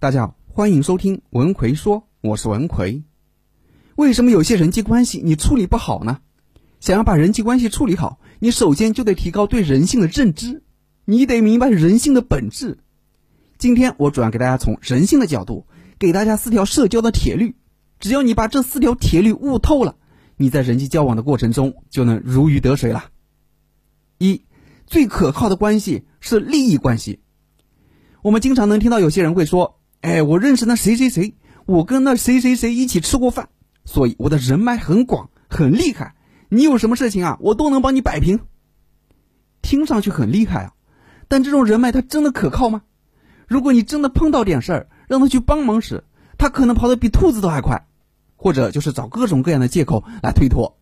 [0.00, 3.04] 大家好，欢迎收听文奎说，我是文奎。
[3.96, 6.20] 为什么有些人际关系你处理不好呢？
[6.78, 10.62] 想要把人际关系处理好，你首先就得提高对人性的认知，
[11.06, 12.80] 你得明白人性的本质。
[13.56, 15.66] 今天我主要给大家从人性的角度，
[15.98, 17.56] 给大家四条社交的铁律。
[17.98, 19.96] 只要你把这四条铁律悟透了，
[20.36, 23.06] 你在人际交往的过程中就能如鱼得水了。
[24.18, 24.44] 一，
[24.86, 27.20] 最可靠的关系是利益关系。
[28.20, 31.34] 我们经常能听到有些人会说：“哎，我认识那谁谁谁，
[31.64, 33.48] 我跟那谁谁谁一起吃过饭，
[33.86, 36.14] 所以我的人脉很广，很厉害。
[36.50, 38.38] 你有什么事情啊，我都能帮你摆平。”
[39.62, 40.74] 听上去很厉害啊，
[41.26, 42.82] 但这种人脉他真的可靠吗？
[43.48, 46.04] 如果你真的碰到点事儿，让他去帮忙时，
[46.36, 47.86] 他可能跑得比兔子都还快，
[48.36, 50.76] 或者就是找各种各样的借口来推脱，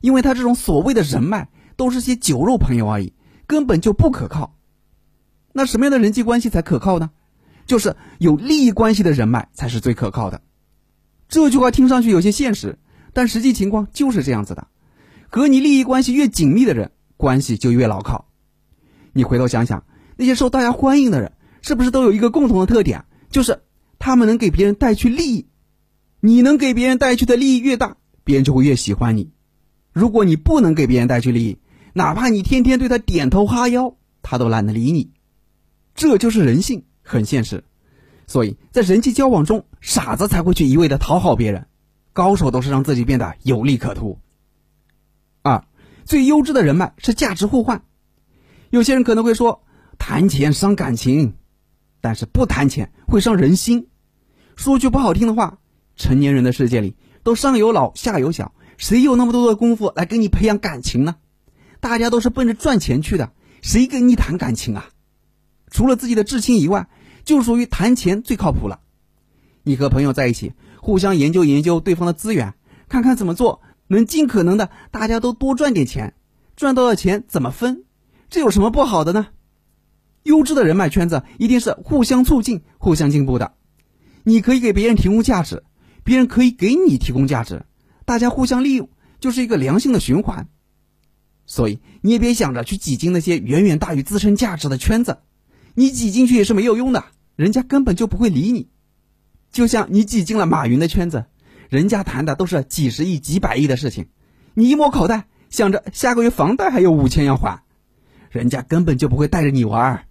[0.00, 3.12] 因为他这种所谓的人脉都是些酒肉朋友而已，
[3.46, 4.56] 根本就不可靠。
[5.52, 7.10] 那什么样的人际关系才可靠呢？
[7.70, 10.42] 就是有利益关系的人脉才是最可靠的。
[11.28, 12.80] 这句话听上去有些现实，
[13.12, 14.66] 但实际情况就是这样子的。
[15.28, 18.26] 和你利益关系越紧密的人，关系就越牢靠。
[19.12, 19.84] 你回头想想，
[20.16, 21.30] 那些受大家欢迎的人，
[21.62, 23.60] 是不是都有一个共同的特点，就是
[24.00, 25.46] 他们能给别人带去利益？
[26.18, 29.30] 你能给别人带去的利益越大，别人就会越喜欢你。
[29.92, 31.58] 如果你不能给别人带去利益，
[31.92, 35.12] 哪怕你天天对他点头哈腰，他都懒得理你。
[35.94, 37.64] 这就是人性，很现实。
[38.26, 41.66] 所以在人际交往中，傻子才会去一味的讨好别人，
[42.12, 44.18] 高手都是让自己变得有利可图。
[45.42, 45.64] 二，
[46.04, 47.82] 最优质的人脉是价值互换。
[48.70, 49.64] 有些人可能会说，
[49.98, 51.34] 谈钱伤感情，
[52.00, 53.88] 但是不谈钱会伤人心。
[54.54, 55.58] 说句不好听的话，
[55.96, 61.16] 成年人的世界里都上有老下有小，谁有那么多的功夫来跟你培养感情呢？
[61.80, 64.90] 大家都是奔着赚钱去的，谁跟你谈感情啊？
[65.70, 66.88] 除了自己的至亲以外，
[67.24, 68.80] 就属于谈钱最靠谱了。
[69.62, 72.54] 你和朋友在一起，互相研究研究对方的资源，
[72.88, 76.14] 看看怎么做能尽可能的大家都多赚点钱，
[76.56, 77.84] 赚到的钱怎么分，
[78.28, 79.28] 这有什么不好的呢？
[80.24, 83.54] 优质的人脉圈子一定是互相促进、互相进步的。
[84.22, 85.64] 你可以给别人提供价值，
[86.04, 87.64] 别人可以给你提供价值，
[88.04, 90.48] 大家互相利用，就是一个良性的循环。
[91.46, 95.18] 所以你也别想着去挤进那些远远大于自身价值的圈子。
[95.74, 97.04] 你挤进去也是没有用的，
[97.36, 98.68] 人家根本就不会理你。
[99.52, 101.26] 就像你挤进了马云的圈子，
[101.68, 104.08] 人家谈的都是几十亿、几百亿的事情，
[104.54, 107.62] 你一摸口袋，想着下个月房贷还有五千要还，
[108.30, 110.06] 人家根本就不会带着你玩。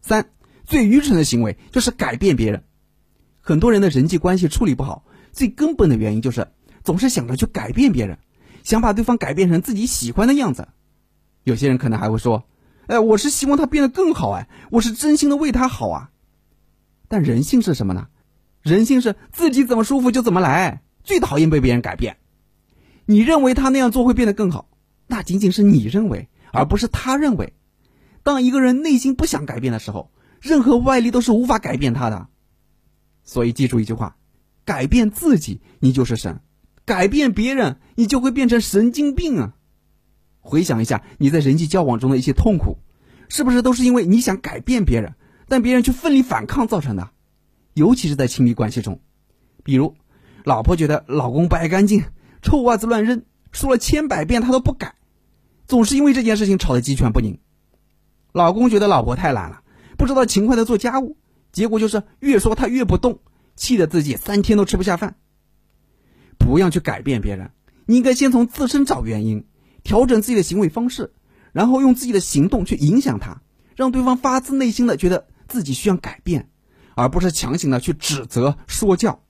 [0.00, 0.30] 三，
[0.64, 2.62] 最愚蠢的行为就是改变别人。
[3.40, 6.48] 很多人的人际关系处理不好，最根本的原因就是
[6.84, 8.18] 总是想着去改变别人，
[8.62, 10.68] 想把对方改变成自己喜欢的样子。
[11.44, 12.44] 有些人可能还会说。
[12.88, 16.10] 哎，我是希望他变得更好，哎，我是真心的为他好啊。
[17.06, 18.08] 但人性是什么呢？
[18.62, 22.16] 人性是自己怎么舒服就怎么来，最讨厌被别人改变。
[23.04, 24.70] 你认为他那样做会变得更好，
[25.06, 27.54] 那仅仅是你认为，而不是他认为。
[28.22, 30.10] 当一个人内心不想改变的时候，
[30.40, 32.28] 任何外力都是无法改变他的。
[33.22, 34.16] 所以记住一句话：
[34.64, 36.36] 改变自己，你就是神；
[36.86, 39.54] 改变别人，你就会变成神经病啊。
[40.48, 42.78] 回想一下你在人际交往中的一些痛苦，
[43.28, 45.14] 是不是都是因为你想改变别人，
[45.46, 47.10] 但别人却奋力反抗造成的？
[47.74, 49.00] 尤其是在亲密关系中，
[49.62, 49.94] 比如
[50.44, 52.04] 老婆觉得老公不爱干净，
[52.40, 53.22] 臭袜子乱扔，
[53.52, 54.94] 说了千百遍他都不改，
[55.66, 57.34] 总是因为这件事情吵得鸡犬不宁；
[58.32, 59.62] 老公觉得老婆太懒了，
[59.98, 61.18] 不知道勤快的做家务，
[61.52, 63.20] 结果就是越说他越不动，
[63.54, 65.16] 气得自己三天都吃不下饭。
[66.38, 67.50] 不要去改变别人，
[67.84, 69.44] 你应该先从自身找原因。
[69.88, 71.14] 调整自己的行为方式，
[71.52, 73.40] 然后用自己的行动去影响他，
[73.74, 76.50] 让对方发自内心的觉得自己需要改变，
[76.94, 79.24] 而不是强行的去指责说教。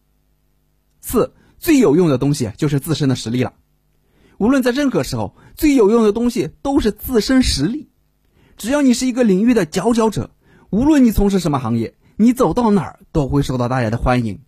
[1.01, 3.55] 四最有用的东西就是自身的实力了。
[4.37, 7.89] 无论在任何时候，最有用的东西都是自身实力。
[8.57, 10.33] 只要你是一个领域的佼佼者，
[10.71, 14.41] 无论你从事什么行业，你走到哪儿都会受到大家的欢迎，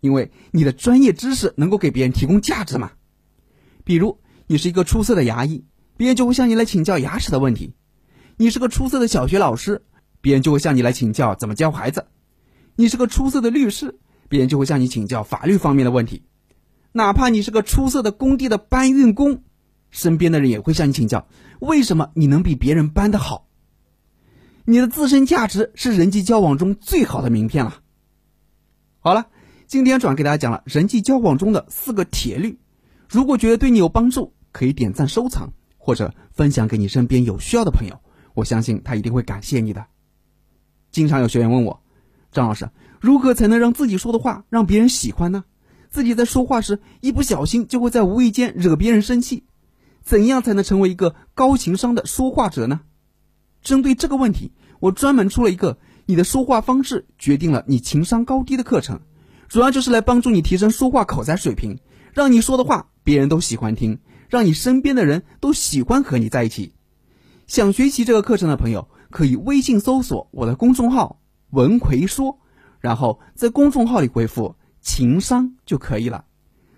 [0.00, 2.90] 因为你的专业知识能够给别人提供价值嘛。
[3.84, 4.18] 比如。
[4.48, 5.64] 你是一个出色的牙医，
[5.96, 7.72] 别人就会向你来请教牙齿的问题；
[8.36, 9.82] 你是个出色的小学老师，
[10.20, 12.02] 别人就会向你来请教怎么教孩子；
[12.76, 13.98] 你是个出色的律师，
[14.28, 16.22] 别人就会向你请教法律方面的问题；
[16.92, 19.42] 哪怕你是个出色的工地的搬运工，
[19.90, 21.26] 身边的人也会向你请教
[21.58, 23.48] 为什么你能比别人搬得好。
[24.64, 27.80] 你的自身价值是人际交往中最好的名片了。
[29.00, 29.26] 好了，
[29.66, 32.60] 今天主要给大家讲了人际交往中的四个铁律，
[33.08, 34.34] 如果觉得对你有帮助。
[34.56, 38.00] 可以点赞收藏，或者分享给你身边有需要的朋友，
[38.32, 39.84] 我相信他一定会感谢你的。
[40.90, 41.78] 经常有学员问我，
[42.32, 42.66] 张老师，
[42.98, 45.44] 如何才能让自己说的话让别人喜欢呢？
[45.90, 49.44] 自己在说话时一不小心就会在无意间惹别人生气，
[50.02, 52.80] 怎样才能成为一个高情商的说话者呢？
[53.60, 55.76] 针对这个问题，我专门出了一个
[56.06, 58.98] “你的说话方式决定了你情商高低”的课程，
[59.48, 61.78] 主要就是来帮助你提升说话口才水平，
[62.14, 66.72] 让你说的话别人都喜欢听，让你身边的人都喜欢和你在一起。
[67.46, 71.20] 想学习这个课程的朋友，可以微信搜索我的公众号
[71.50, 72.38] “文奎说”，
[72.80, 76.24] 然后在公众号里回复“情商”就可以了。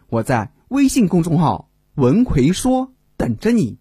[0.08, 3.78] 我在微信公众号“文奎说”等着你。